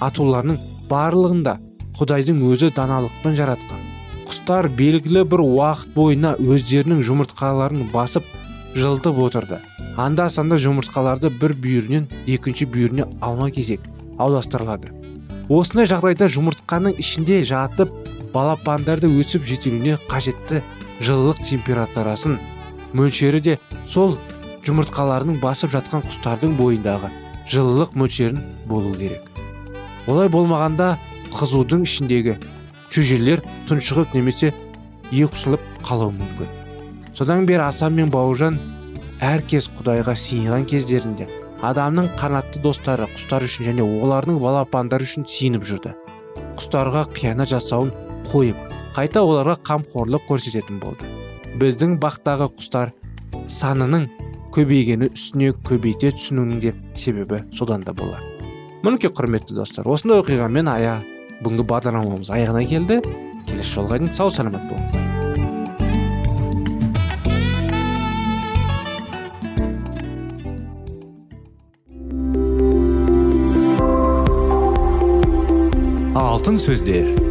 атуларының 0.03 0.59
барлығында 0.89 1.57
құдайдың 1.99 2.41
өзі 2.51 2.71
даналықпен 2.75 3.37
жаратқан. 3.37 3.81
Құстар 4.27 4.69
белгілі 4.77 5.23
бір 5.27 5.43
уақыт 5.45 5.93
бойына 5.95 6.35
өздерінің 6.39 7.03
жұмыртқаларын 7.07 7.89
басып 7.93 8.27
жылтып 8.75 9.19
отырды. 9.25 9.59
Анда 9.99 10.29
санда 10.31 10.57
жұмыртқаларды 10.61 11.31
бір 11.41 11.53
бүйірінен 11.61 12.07
екінші 12.31 12.67
бүйіріне 12.71 13.07
алма 13.21 13.49
кезек 13.51 13.83
аудастырылады. 14.17 14.93
Осындай 15.51 15.89
жағдайда 15.91 16.29
жұмыртқаның 16.31 16.95
ішінде 17.03 17.41
жатып 17.47 17.91
балапандарды 18.33 19.09
өсіп 19.19 19.43
жетілуіне 19.49 19.97
қажетті 20.07 20.61
жылылық 21.01 21.41
температурасын 21.47 22.37
мөлшері 22.97 23.41
де 23.41 23.57
сол 23.87 24.17
жұмыртқаларының 24.67 25.39
басып 25.41 25.73
жатқан 25.73 26.03
құстардың 26.05 26.57
бойындағы 26.59 27.09
жылылық 27.51 27.95
мөлшерін 27.97 28.41
болу 28.69 28.93
керек. 28.95 29.25
Олай 30.07 30.29
болмағанда 30.33 30.95
қызудың 31.33 31.85
ішіндегі 31.87 32.37
шөжелер 32.91 33.41
тұншығып 33.69 34.13
немесе 34.17 34.51
ұйқысылып 35.11 35.63
қалуы 35.87 36.13
мүмкін. 36.17 36.51
Содан 37.17 37.45
бері 37.49 37.65
асан 37.67 37.97
мен 37.97 38.11
бауыржан 38.13 38.59
әркез 39.21 39.69
құдайға 39.77 40.15
сиынған 40.17 40.67
кездерінде 40.69 41.27
адамның 41.65 42.07
қанатты 42.19 42.61
достары 42.61 43.05
құстар 43.15 43.45
үшін 43.45 43.67
және 43.69 43.85
олардың 43.85 44.39
балапандары 44.41 45.05
үшін 45.05 45.27
сиініп 45.29 45.67
жүрді. 45.67 45.93
Құстарға 46.57 47.05
қиянат 47.13 47.51
жасауын 47.51 47.91
қойып 48.29 48.57
қайта 48.95 49.23
оларға 49.23 49.57
қамқорлық 49.65 50.27
көрсететін 50.29 50.81
болды. 50.81 51.07
Біздің 51.59 51.97
бақтағы 52.03 52.49
құстар 52.57 52.91
санының 53.51 54.09
көбейгені 54.55 55.11
үстіне 55.11 55.53
көбейте 55.67 56.11
түсінуінің 56.17 56.59
де 56.63 56.73
себебі 56.95 57.41
содан 57.55 57.85
да 57.87 57.93
болар. 57.95 58.21
Мінекей 58.83 59.11
құрметті 59.13 59.55
достар 59.55 59.87
осындай 59.87 60.19
оқиғамен 60.23 60.71
ая 60.71 60.99
бүгінгі 61.43 61.67
бағдарламамыз 61.69 62.31
аяғына 62.35 62.65
келді. 62.67 63.01
Келесі 63.47 63.77
жолға 63.77 64.01
дейін 64.01 64.13
сау 64.13 64.29
саламат 64.33 64.67
болыңыздар. 64.69 65.09
Алтын 76.21 76.57
сөздер. 76.57 77.30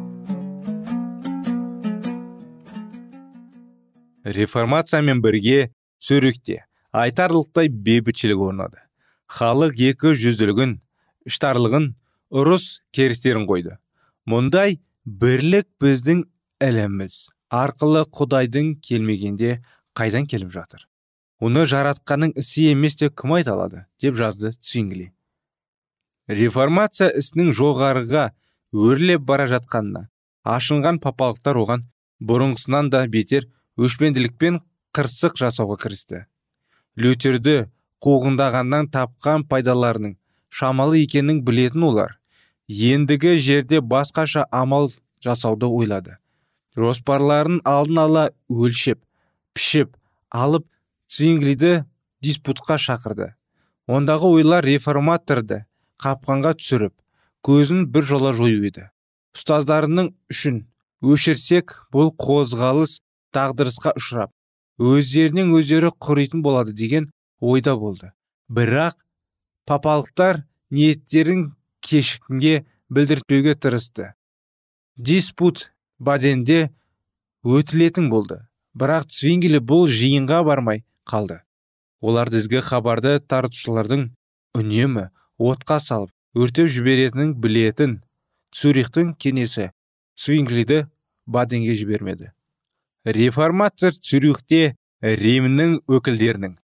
Реформациямен 4.23 5.21
бірге 5.21 5.71
цюрихте 5.99 6.65
айтарлықтай 6.91 7.69
бейбітшілік 7.69 8.41
орнады. 8.47 8.81
Халық 9.31 9.79
екі 9.79 10.13
жүзділігін 10.17 10.79
іштарлығын 11.29 11.93
ұрыс 12.31 12.81
керістерін 12.91 13.47
қойды. 13.47 13.77
Мұндай 14.27 14.81
бірлік 15.05 15.69
біздің 15.81 16.25
іліміз 16.61 17.31
арқылы 17.51 18.03
құдайдың 18.11 18.75
келмегенде 18.83 19.61
қайдан 19.95 20.27
келіп 20.27 20.51
жатыр? 20.51 20.85
Оны 21.39 21.65
жаратқанның 21.65 22.35
ісі 22.37 22.69
емес 22.75 22.99
деп 22.99 23.15
кім 23.17 23.39
айта 23.39 23.55
алады? 23.55 23.85
деп 24.01 24.19
жазды 24.19 24.51
цвингли 24.59 25.11
реформация 26.31 27.09
ісінің 27.17 27.51
жоғарыға 27.57 28.29
өрлеп 28.71 29.23
бара 29.27 29.47
жатқанына 29.51 30.05
ашынған 30.47 30.99
папалықтар 31.03 31.59
оған 31.59 31.85
бұрынғысынан 32.21 32.91
да 32.93 33.03
бетер 33.07 33.47
өшпенділікпен 33.81 34.61
қырсық 34.95 35.37
жасауға 35.41 35.77
кірісті. 35.81 36.25
Лютерді 36.97 37.55
қуғындағаннан 38.03 38.89
тапқан 38.93 39.45
пайдаларының 39.49 40.17
шамалы 40.51 41.01
екенін 41.03 41.41
білетін 41.47 41.87
олар 41.89 42.17
ендігі 42.67 43.37
жерде 43.39 43.81
басқаша 43.81 44.45
амал 44.51 44.89
жасауды 45.23 45.67
ойлады. 45.67 46.17
Жоспарларын 46.75 47.59
алдын 47.67 47.99
ала 47.99 48.25
өлшеп 48.49 49.01
пішіп 49.53 49.95
алып 50.31 50.67
цвинглиді 51.11 51.83
диспутқа 52.23 52.77
шақырды. 52.79 53.33
Ондағы 53.87 54.31
ойлар 54.37 54.63
реформаторды 54.63 55.65
қапқанға 56.01 56.55
түсіріп 56.59 56.93
көзін 57.43 57.87
бір 57.91 58.07
жола 58.07 58.31
жою 58.37 58.63
еді. 58.63 58.87
Ұстаздарының 59.35 60.13
үшін 60.31 60.65
өшірсек 61.03 61.75
бұл 61.91 62.13
қозғалыс 62.15 62.99
тағдырысқа 63.35 63.95
ұшырап 63.99 64.31
өздерінен 64.81 65.51
өздері 65.55 65.91
құритын 66.01 66.41
болады 66.41 66.73
деген 66.73 67.11
ойда 67.39 67.75
болды. 67.77 68.11
Бірақ 68.49 68.97
папалықтар 69.69 70.43
ниеттерін 70.69 71.51
кешікінге 71.81 72.65
білдіртпеуге 72.89 73.53
тырысты. 73.55 74.13
Диспут 74.97 75.71
баденде 75.99 76.71
өтілетін 77.43 78.09
болды. 78.09 78.41
Бірақ 78.73 79.07
цвингелі 79.11 79.61
бұл 79.61 79.87
жиынға 79.91 80.41
бармай 80.47 80.83
қалды. 81.05 81.41
Олар 82.01 82.31
дізгі 82.33 82.63
хабарды 82.65 83.19
таратушылардың 83.19 84.09
үнемі 84.57 85.09
отқа 85.37 85.77
салып 85.83 86.11
өртеп 86.33 86.71
жіберетінін 86.71 87.35
білетін 87.37 87.99
цюрихтің 88.55 89.13
кенесі 89.19 89.69
цвинглиді 90.15 90.85
баденге 91.27 91.75
жібермеді. 91.75 92.31
Реформатор 93.05 93.93
цюрихте 93.97 94.75
римнің 95.01 95.79
өкілдерінің. 95.89 96.57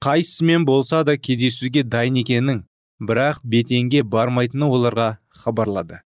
Қайсысымен 0.00 0.64
болса 0.64 1.02
да 1.04 1.16
кездесуге 1.18 1.82
дайын 1.82 2.20
екенін 2.22 2.62
бірақ 3.02 3.40
бетенге 3.42 4.02
бармайтыны 4.02 4.68
оларға 4.70 5.18
хабарлады. 5.28 6.00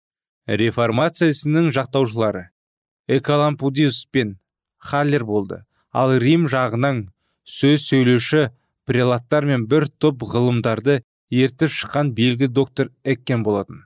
Реформация 0.48 1.34
ісінің 1.34 1.72
жақтаушылары. 1.76 2.50
Экалампудиус 3.08 4.06
пен 4.12 4.38
халлер 4.80 5.26
болды. 5.26 5.64
Ал 5.92 6.16
рим 6.18 6.48
жағынан 6.48 7.10
сөз 7.44 7.84
сөйлеуші 7.90 8.50
прелаттар 8.88 9.46
мен 9.46 9.68
бір 9.68 9.90
топ 10.00 10.24
ғылымдарды 10.24 11.04
ертіп 11.30 11.70
шыққан 11.70 12.14
белгі 12.16 12.48
доктор 12.48 12.90
эккен 13.04 13.44
болатын. 13.44 13.84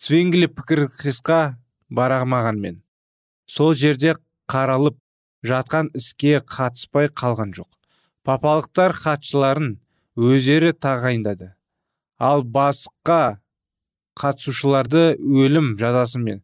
Цвингли 0.00 0.48
пікірқисқа 0.48 1.58
барамағанмен 1.92 2.80
сол 3.46 3.74
жерде 3.74 4.16
қаралып 4.50 4.96
жатқан 5.46 5.90
іске 5.98 6.40
қатыспай 6.40 7.10
қалған 7.10 7.52
жоқ. 7.56 7.68
Папалықтар 8.22 8.94
хатшыларын 8.94 9.78
өздері 10.16 10.72
тағайындады. 10.72 11.52
Ал 12.18 12.44
басқа 12.44 13.42
қатысушыларды 14.18 15.16
өлім 15.18 15.74
жазасымен 15.80 16.42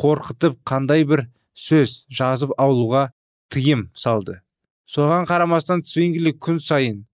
қорқытып 0.00 0.58
қандай 0.68 1.06
бір 1.08 1.26
сөз 1.54 2.04
жазып 2.10 2.52
алуға 2.58 3.08
тыйым 3.54 3.88
салды. 3.94 4.40
Соған 4.84 5.24
қарамастан 5.28 5.84
цвингли 5.86 6.34
күн 6.36 6.58
сайын 6.60 7.04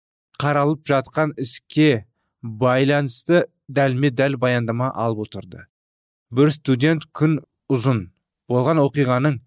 қаралып 0.41 0.83
жатқан 0.89 1.37
іске 1.39 2.07
байланысты 2.43 3.45
дәлме 3.69 4.11
дәл 4.11 4.39
баяндама 4.41 4.91
алып 4.97 5.29
отырды. 5.29 5.67
Бір 6.31 6.51
студент 6.55 7.07
күн 7.15 7.39
ұзын 7.71 8.09
болған 8.49 8.81
оқиғаның 8.83 9.39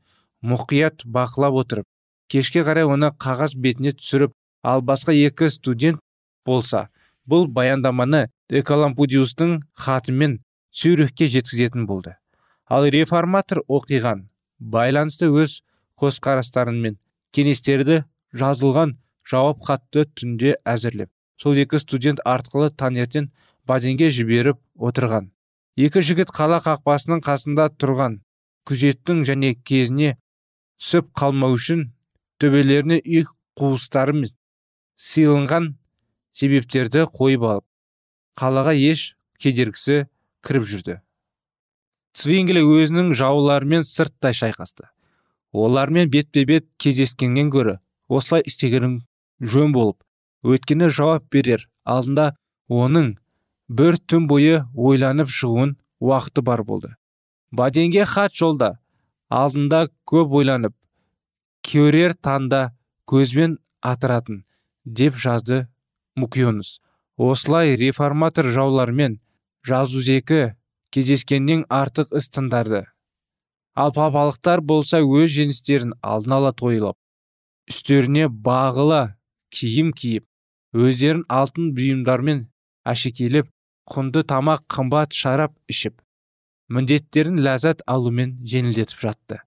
мұқият 0.44 1.06
бақылап 1.08 1.60
отырып 1.64 1.88
кешке 2.32 2.64
қарай 2.68 2.88
оны 2.90 3.12
қағаз 3.26 3.56
бетіне 3.56 3.94
түсіріп 3.98 4.34
ал 4.64 4.82
басқа 4.82 5.16
екі 5.16 5.50
студент 5.54 6.02
болса 6.46 6.88
бұл 7.30 7.48
баяндаманы 7.48 8.28
экалампудиустың 8.50 9.60
хатымен 9.74 10.40
цюрихке 10.74 11.28
жеткізетін 11.28 11.86
болды. 11.88 12.18
Ал 12.68 12.88
реформатор 12.90 13.62
оқиған 13.68 14.28
байланысты 14.60 15.30
өз 15.30 15.62
көзқарастарымен 16.02 16.98
кеңестерді 17.36 18.04
жазылған 18.34 18.98
жауап 19.30 19.64
хатты 19.68 20.06
түнде 20.20 20.58
әзірлеп 20.66 21.12
сол 21.42 21.58
екі 21.60 21.80
студент 21.80 22.22
арқылы 22.26 22.72
таңертең 22.72 23.30
баденге 23.68 24.10
жіберіп 24.10 24.60
отырған. 24.78 25.32
Екі 25.78 26.04
жігіт 26.06 26.32
қала 26.34 26.60
қақпасының 26.64 27.24
қасында 27.26 27.70
тұрған 27.82 28.20
күзеттің 28.70 29.24
және 29.28 29.56
кезіне 29.66 30.18
түсіп 30.82 31.10
қалмау 31.20 31.58
үшін 31.58 31.88
төбелеріне 32.42 33.00
үй 33.04 33.26
қуыстары 33.60 34.16
мен 34.18 34.32
сыйланған 34.98 35.74
себептерді 36.34 37.06
қойып 37.18 37.46
алып 37.50 37.66
қалаға 38.40 38.74
еш 38.78 39.14
кедергісі 39.40 40.06
кіріп 40.46 40.66
жүрді. 40.70 41.00
Цвингли 42.14 42.62
өзінің 42.62 43.14
жауларымен 43.18 43.86
сырттай 43.88 44.36
шайқасты. 44.38 44.90
Олармен 45.52 46.10
бетпе 46.10 46.46
бет 46.46 46.68
кездескеннен 46.82 47.50
гөрі 47.54 47.78
осылай 48.10 48.44
істегенің 48.50 49.00
жөн 49.42 49.74
болып 49.74 50.02
өйткені 50.44 50.90
жауап 50.90 51.26
берер 51.32 51.68
алдында 51.86 52.34
оның 52.70 53.14
бір 53.70 53.98
түн 54.10 54.28
бойы 54.28 54.64
ойланып 54.76 55.30
шығуын 55.30 55.76
уақыты 56.02 56.42
бар 56.42 56.64
болды. 56.64 56.96
Баденге 57.52 58.06
хат 58.06 58.34
жолда. 58.34 58.80
Алдында 59.42 59.86
көп 60.10 60.34
ойланып 60.40 60.76
көрер 61.68 62.14
таңда 62.28 62.64
көзбен 63.10 63.58
атыратын 63.92 64.44
деп 65.00 65.16
жазды 65.26 65.60
мукионус 66.20 66.76
осылай 67.18 67.76
реформатор 67.80 68.50
жаулармен 68.58 69.20
жазузекі 69.68 70.42
кездескеннен 70.94 71.64
артық 71.70 72.12
іс 72.20 72.30
тындарды. 72.30 72.84
Ал 73.74 73.94
папалықтар 73.96 74.62
болса 74.62 75.00
өз 75.02 75.32
жеңістерін 75.34 75.96
алдын 76.02 76.36
ала 76.38 76.52
тойлап 76.54 76.98
үстеріне 77.72 78.28
бағыла 78.30 79.16
киім 79.56 79.94
киіп 79.98 80.28
өздерін 80.78 81.24
алтын 81.40 81.72
бұйымдармен 81.78 82.46
әшекейлеп 82.94 83.50
құнды 83.90 84.24
тамақ 84.30 84.66
қымбат 84.76 85.18
шарап 85.18 85.56
ішіп 85.74 86.02
міндеттерін 86.70 87.40
ләззат 87.44 87.84
алумен 87.88 88.38
жеңілдетіп 88.48 89.04
жатты. 89.04 89.40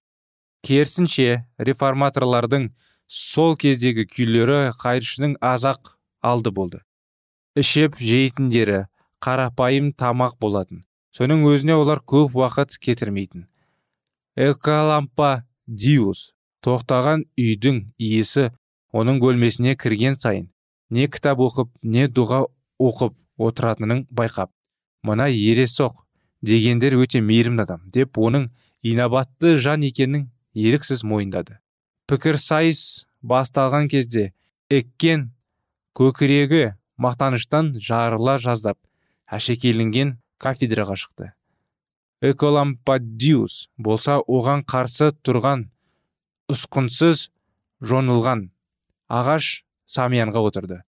Керісінше 0.65 1.45
реформаторлардың 1.57 2.71
сол 3.07 3.55
кездегі 3.57 4.07
күйлері 4.11 4.73
қайыршының 4.81 5.37
азақ 5.41 5.95
алды 6.21 6.51
болды. 6.51 6.81
Ішіп 7.57 7.97
жейтіндері 7.97 8.85
қарапайым 9.23 9.93
тамақ 9.97 10.37
болатын. 10.41 10.83
Соның 11.15 11.45
өзіне 11.49 11.77
олар 11.77 12.03
көп 12.05 12.35
уақыт 12.37 12.77
кетірмейтін. 12.77 13.47
Экалампа 14.37 15.47
диус 15.65 16.31
тоқтаған 16.65 17.23
үйдің 17.39 17.79
иесі 17.97 18.51
оның 18.93 19.21
бөлмесіне 19.23 19.75
кірген 19.79 20.15
сайын 20.19 20.51
не 20.89 21.07
кітап 21.11 21.41
оқып 21.43 21.71
не 21.83 22.07
дұға 22.07 22.45
оқып 22.79 23.15
отыратынын 23.47 24.05
байқап 24.11 24.51
мына 25.03 25.27
ересоқ 25.31 26.05
дегендер 26.41 26.97
өте 26.97 27.21
мейірімді 27.21 27.65
адам 27.65 27.85
деп 27.93 28.17
оның 28.17 28.49
инабатты 28.81 29.57
жан 29.57 29.83
екенін 29.87 30.29
еріксіз 30.53 31.03
мойындады. 31.03 31.59
Пікірсайыс 32.07 33.07
басталған 33.21 33.89
кезде 33.91 34.33
эккен 34.69 35.31
көкірегі 35.97 36.77
мақтаныштан 37.01 37.73
жарыла 37.81 38.37
жаздап 38.41 38.77
әшекейленген 39.27 40.17
кафедраға 40.41 40.95
шықты. 40.97 41.31
Эколампадиус 42.21 43.67
болса 43.77 44.19
оған 44.25 44.63
қарсы 44.65 45.11
тұрған 45.25 45.67
ұсқынсыз 46.49 47.27
жонылған 47.81 48.47
ағаш 49.09 49.63
самиянға 49.85 50.41
отырды. 50.49 50.81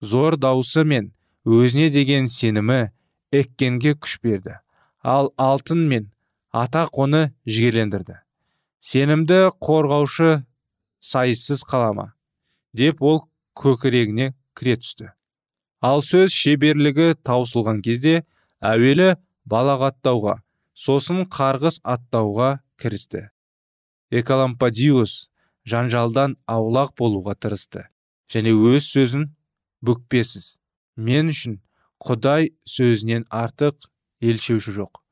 Зор 0.00 0.36
дауысы 0.36 0.84
мен 0.84 1.12
өзіне 1.44 1.88
деген 1.90 2.28
сенімі 2.28 2.90
эккенге 3.32 3.94
күш 3.96 4.18
берді. 4.22 4.58
Ал 5.02 5.32
алтын 5.36 5.86
мен 5.88 6.10
атақ 6.52 6.98
оны 6.98 7.22
жігерлендірді. 7.46 8.18
Сенімді 8.80 9.48
қорғаушы 9.62 10.44
сайыссыз 11.00 11.64
қалама 11.68 12.12
деп 12.72 13.02
ол 13.02 13.24
көкірегіне 13.58 14.34
кіре 14.54 14.76
түсті. 14.80 15.12
Ал 15.80 16.02
сөз 16.02 16.34
шеберлігі 16.34 17.14
таусылған 17.22 17.82
кезде 17.82 18.24
әуелі 18.60 19.16
балағаттауға 19.46 20.40
сосын 20.74 21.24
қарғыс 21.30 21.80
аттауға 21.82 22.58
кірісті. 22.78 23.28
Экалампадиус 24.10 25.28
жанжалдан 25.68 26.36
аулақ 26.46 26.94
болуға 26.98 27.36
тырысты 27.38 27.86
және 28.32 28.54
өз 28.54 28.88
сөзін 28.94 29.28
бүкпесіз. 29.84 30.56
Мен 30.96 31.30
үшін 31.30 31.60
құдай 32.02 32.50
сөзінен 32.66 33.26
артық 33.30 33.76
елшеуші 34.20 34.74
жоқ 34.78 35.02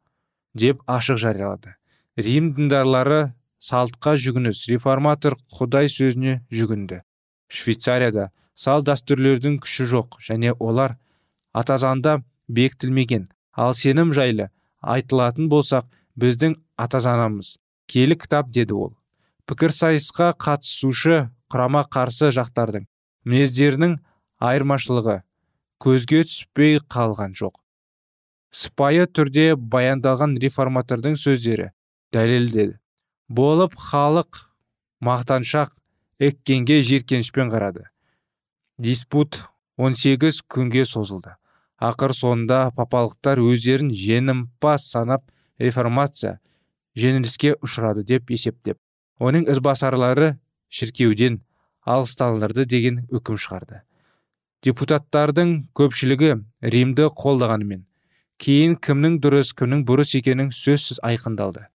деп 0.56 0.80
ашық 0.88 1.20
жариялады. 1.20 1.76
Рим 2.16 2.48
діндарлары 2.56 3.34
салтқа 3.60 4.16
жүгініс. 4.16 4.64
Реформатор 4.72 5.36
құдай 5.52 5.90
сөзіне 5.92 6.40
жүгінді. 6.50 7.02
Швейцарияда 7.52 8.30
сал 8.56 8.84
дәстүрлердің 8.86 9.60
күші 9.64 9.86
жоқ 9.92 10.18
және 10.24 10.54
олар 10.58 10.96
атазанда 11.52 12.22
бекітілмеген. 12.48 13.28
Ал 13.52 13.74
сенім 13.76 14.12
жайлы 14.16 14.48
айтылатын 14.80 15.50
болсақ 15.52 15.88
біздің 16.16 16.56
атазанамыз 16.80 17.56
келі 17.86 18.16
кітап 18.16 18.50
деді 18.50 18.74
ол. 18.74 18.92
Пікірсайысқа 19.46 20.32
қатысушы 20.40 21.28
құрама 21.52 21.84
қарсы 21.92 22.32
жақтардың 22.34 22.88
мінездерінің 23.28 23.98
айырмашылығы 24.42 25.20
көзге 25.82 26.24
түспей 26.26 26.80
қалған 26.80 27.36
жоқ. 27.38 27.60
Сыпайы 28.56 29.04
түрде 29.12 29.50
баяндалған 29.56 30.36
реформатордың 30.40 31.18
сөздері 31.20 31.70
дәлелдеді 32.16 32.78
болып 33.28 33.74
халық 33.76 34.38
мақтаншақ 35.04 35.74
еккенге 36.22 36.80
жиіркенішпен 36.82 37.50
қарады. 37.52 37.90
Диспут 38.78 39.42
18 39.76 40.40
күнге 40.48 40.86
созылды. 40.88 41.34
Ақыр 41.76 42.14
соңында 42.16 42.70
папалықтар 42.76 43.42
өздерін 43.44 43.90
жеңімпаз 43.92 44.86
санап 44.94 45.26
реформация 45.60 46.38
жеңіліске 46.96 47.58
ұшырады 47.60 48.06
деп 48.08 48.32
есептеп 48.32 48.78
оның 49.20 49.44
ізбасарлары 49.52 50.38
шіркеуден 50.72 51.42
алыстандырды 51.84 52.64
деген 52.64 53.02
үкім 53.12 53.36
шығарды. 53.36 53.82
Депутаттардың 54.64 55.52
көпшілігі 55.76 56.32
римді 56.64 57.10
қолдағанымен 57.12 57.84
кейін 58.42 58.76
кімнің 58.82 59.18
дұрыс 59.24 59.52
кімнің 59.56 59.84
бұрыс 59.88 60.14
екенін 60.18 60.52
сөзсіз 60.52 61.00
айқындалды. 61.06 61.66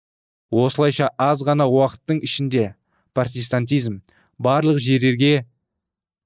Осылайша 0.51 1.09
аз 1.17 1.41
ғана 1.47 1.65
уақыттың 1.71 2.21
ішінде 2.27 2.73
протестантизм 3.15 4.01
барлық 4.37 4.81
жерлерге 4.83 5.45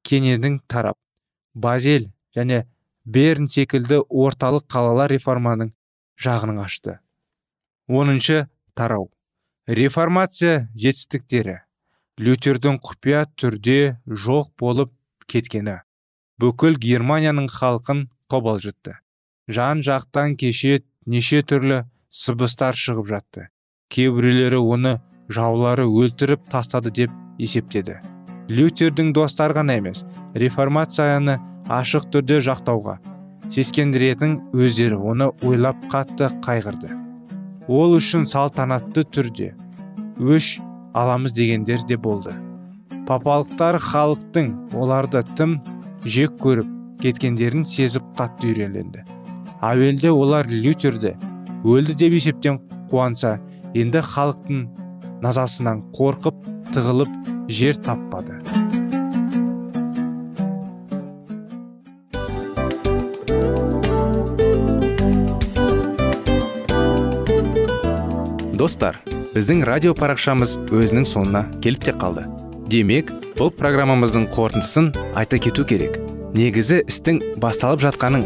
кенедің 0.05 0.59
тарап 0.67 0.97
базель 1.53 2.09
және 2.35 2.65
берн 3.05 3.47
секілді 3.47 4.01
орталық 4.09 4.67
қалалар 4.71 5.13
реформаның 5.13 5.71
жағының 6.21 6.59
ашты. 6.63 6.99
Оныншы 7.87 8.47
тарау. 8.73 9.11
Реформация 9.67 10.67
жетістіктері. 10.75 11.61
Лютердің 12.19 12.79
құпия 12.81 13.25
түрде 13.37 13.97
жоқ 14.07 14.53
болып 14.59 14.91
кеткені. 15.27 15.81
Бүкіл 16.39 16.77
германияның 16.81 17.49
халқын 17.51 18.05
қобалжытты. 18.31 18.99
Жан 19.47 19.81
жақтан 19.85 20.35
кеше 20.35 20.81
неше 21.05 21.41
түрлі 21.45 21.83
сыбыстар 22.09 22.77
шығып 22.77 23.09
жатты. 23.11 23.47
Кейбіреулері 23.93 24.57
оны 24.57 24.93
жаулары 25.29 25.85
өлтіріп 25.85 26.47
тастады 26.49 26.91
деп 26.91 27.11
есептеді. 27.37 27.99
Лютердің 28.49 29.11
достары 29.13 29.57
ғана 29.57 29.77
емес 29.77 30.03
реформацияны 30.33 31.37
ашық 31.69 32.09
түрде 32.13 32.39
жақтауға 32.45 32.97
сескендіретін 33.53 34.39
өздері 34.53 34.97
оны 34.97 35.29
ойлап 35.45 35.77
қатты 35.93 36.29
қайғырды. 36.45 36.89
Ол 37.67 37.95
үшін 37.97 38.25
салтанатты 38.29 39.05
түрде 39.05 39.53
өш 40.17 40.57
аламыз 40.93 41.33
дегендер 41.37 41.85
де 41.85 41.97
болды. 41.97 42.33
Папалықтар 43.05 43.77
халықтың 43.77 44.53
оларды 44.73 45.21
тым 45.37 45.59
жек 46.05 46.37
көріп 46.41 46.71
кеткендерін 47.01 47.65
сезіп 47.69 48.07
қатты 48.17 48.53
үйренленді 48.53 49.05
әуелде 49.61 50.11
олар 50.11 50.49
лютерді 50.49 51.15
өлді 51.65 51.95
деп 51.97 52.13
есептен 52.19 52.59
қуанса 52.91 53.37
енді 53.75 54.01
халықтың 54.05 54.65
назасынан 55.23 55.81
қорқып 55.95 56.37
тығылып 56.75 57.11
жер 57.49 57.79
таппады. 57.81 58.37
Достар 68.55 69.01
біздің 69.35 69.65
радио 69.67 69.93
парақшамыз 69.97 70.55
өзінің 70.73 71.05
соңына 71.09 71.43
келіп 71.61 71.89
те 71.89 71.93
қалды. 71.97 72.23
Демек 72.71 73.11
бұл 73.35 73.51
программамыздың 73.53 74.29
қорытындысын 74.33 74.93
айта 75.13 75.37
кету 75.37 75.65
керек. 75.67 75.99
Негізі 76.35 76.81
істің 76.87 77.21
басталып 77.43 77.83
жатқаның 77.83 78.25